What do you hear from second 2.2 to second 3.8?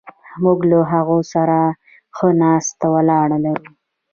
ناسته ولاړه لرو.